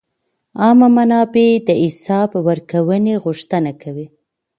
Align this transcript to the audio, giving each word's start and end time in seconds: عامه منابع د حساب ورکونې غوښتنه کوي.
عامه 0.61 0.87
منابع 0.97 1.49
د 1.67 1.69
حساب 1.83 2.29
ورکونې 2.47 3.13
غوښتنه 3.23 3.71
کوي. 3.81 4.07